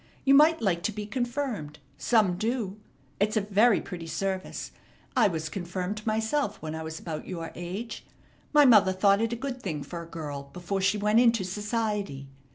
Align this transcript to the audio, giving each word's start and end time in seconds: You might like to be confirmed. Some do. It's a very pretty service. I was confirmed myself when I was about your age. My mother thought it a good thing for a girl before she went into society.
You 0.25 0.33
might 0.33 0.63
like 0.63 0.81
to 0.85 0.91
be 0.91 1.05
confirmed. 1.05 1.77
Some 1.95 2.35
do. 2.35 2.77
It's 3.19 3.37
a 3.37 3.41
very 3.41 3.79
pretty 3.79 4.07
service. 4.07 4.71
I 5.15 5.27
was 5.27 5.47
confirmed 5.47 6.07
myself 6.07 6.59
when 6.59 6.73
I 6.73 6.81
was 6.81 6.99
about 6.99 7.27
your 7.27 7.51
age. 7.53 8.03
My 8.51 8.65
mother 8.65 8.93
thought 8.93 9.21
it 9.21 9.31
a 9.31 9.35
good 9.35 9.61
thing 9.61 9.83
for 9.83 10.01
a 10.01 10.07
girl 10.09 10.49
before 10.53 10.81
she 10.81 10.97
went 10.97 11.19
into 11.19 11.43
society. 11.43 12.29